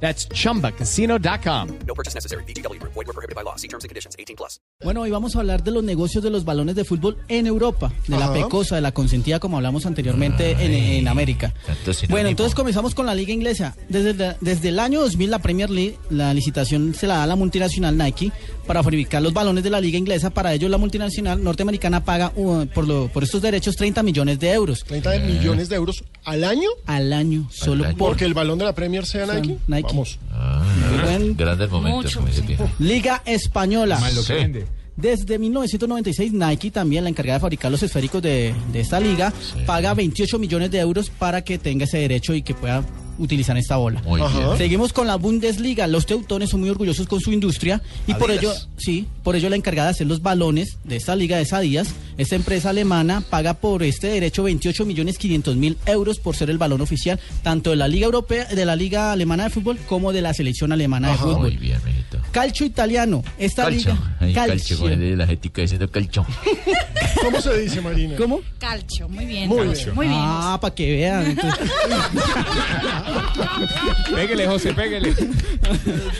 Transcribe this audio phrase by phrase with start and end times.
[0.00, 1.68] That's chumbacasino.com.
[1.86, 2.44] No purchase necessary.
[2.44, 2.78] BGW.
[2.82, 3.56] Void were prohibited by law.
[3.56, 4.14] See terms and conditions.
[4.18, 4.60] 18 plus.
[4.84, 7.90] Bueno, hoy vamos a hablar de los negocios de los balones de fútbol en Europa,
[8.06, 11.54] de la pecosa, de la consentida, como hablamos anteriormente en, en América.
[12.10, 13.74] Bueno, entonces comenzamos con la liga inglesa.
[13.88, 17.36] Desde, desde el año 2000, la Premier League, la licitación se la da a la
[17.36, 18.32] multinacional Nike
[18.66, 20.28] para fabricar los balones de la liga inglesa.
[20.30, 24.52] Para ello, la multinacional norteamericana paga uh, por, lo- por estos derechos 30 millones de
[24.52, 27.96] euros 30 de millones de euros al año al año, solo año.
[27.96, 29.58] por porque el balón de la Premier sea Son Nike.
[29.86, 30.18] Vamos.
[30.32, 30.62] Ah,
[31.04, 32.68] Buen- grandes momentos, como dice Pino.
[32.78, 33.98] Liga Española.
[34.10, 34.34] Sí.
[34.96, 39.32] Desde 1996, Nike, también la encargada de fabricar los esféricos de, de esta liga,
[39.66, 42.82] paga 28 millones de euros para que tenga ese derecho y que pueda
[43.18, 44.02] utilizar esta bola.
[44.02, 44.38] Muy Ajá.
[44.38, 44.58] bien.
[44.58, 45.86] Seguimos con la Bundesliga.
[45.86, 49.56] Los teutones son muy orgullosos con su industria y por ello, sí, por ello la
[49.56, 51.88] encargada de hacer los balones de esta liga es Adidas.
[52.18, 56.58] Esta empresa alemana paga por este derecho 28 millones 500 mil euros por ser el
[56.58, 60.22] balón oficial tanto de la liga europea, de la liga alemana de fútbol como de
[60.22, 61.40] la selección alemana de fútbol.
[61.52, 61.80] Muy bien.
[62.32, 63.22] Calcio italiano.
[63.38, 63.92] Esta Calcio.
[63.92, 64.15] liga.
[64.26, 64.78] Ay, Calcio.
[64.78, 66.24] calcio, es la jetica diciendo calcio.
[67.22, 68.16] ¿Cómo se dice, Marina?
[68.16, 68.40] ¿Cómo?
[68.58, 69.48] Calcio, muy bien.
[69.48, 69.84] Muy Calcio.
[69.86, 69.94] bien.
[69.96, 70.20] Muy bien.
[70.22, 71.26] Ah, para que vean.
[71.26, 71.70] Entonces,
[74.14, 75.14] Pégale, José, pégale.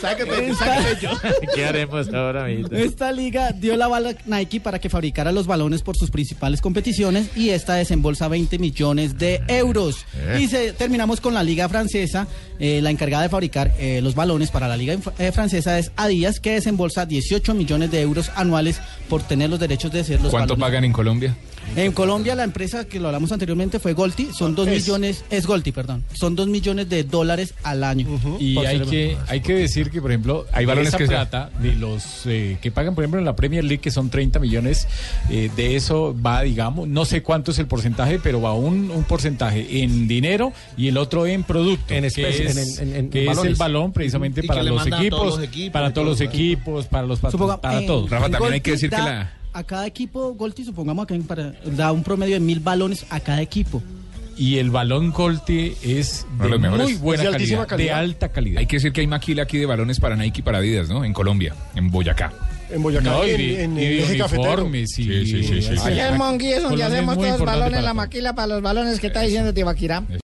[0.00, 1.10] Sácate, sácate yo.
[1.54, 2.76] ¿Qué haremos ahora, mijito?
[2.76, 6.60] esta liga dio la bala a Nike para que fabricara los balones por sus principales
[6.60, 10.04] competiciones y esta desembolsa 20 millones de euros.
[10.38, 12.26] Y se, terminamos con la liga francesa.
[12.58, 16.38] Eh, la encargada de fabricar eh, los balones para la liga eh, francesa es Adidas,
[16.38, 20.56] que desembolsa 18 millones de euros anuales por tener los derechos de ser los ¿Cuánto
[20.56, 21.34] pagan en Colombia?
[21.74, 24.74] En Colombia la empresa que lo hablamos anteriormente fue Golti, son dos Es.
[24.82, 28.06] millones, es Golti, perdón, son dos millones de dólares al año.
[28.38, 31.50] Y hay que, hay que decir que, por ejemplo, hay balones esa que se- plata
[31.60, 34.86] de los eh, que pagan, por ejemplo, en la Premier League, que son 30 millones,
[35.30, 39.04] eh, de eso va, digamos, no sé cuánto es el porcentaje, pero va un, un
[39.04, 41.94] porcentaje en dinero y el otro en producto.
[41.94, 44.62] En que especie, es, en- en- en que es el balón precisamente Y que para
[44.62, 47.32] los equipos, todos los equipos para todos los equipos, para los para
[47.86, 48.10] todos.
[48.10, 51.92] Rafa, también hay que decir que la- A cada equipo, Golti, supongamos que para, da
[51.92, 53.82] un promedio de mil balones a cada equipo.
[54.36, 57.98] Y el balón Colti es de muy buena Es de altísima calidad, de calidad.
[57.98, 58.58] alta calidad.
[58.60, 61.04] Hay que decir que hay maquila aquí de balones para Nike y para Adidas, ¿no?
[61.04, 62.32] En Colombia, en Boyacá.
[62.70, 65.04] En Boyacá, No, y en, en, y en uniformes y...
[65.04, 65.74] Sí, sí, sí, sí.
[65.74, 65.88] así.
[65.90, 69.08] Oye, el Monguí es donde hacemos todos los balones, la maquila para los balones que
[69.08, 70.02] está diciendo Tibaquirá.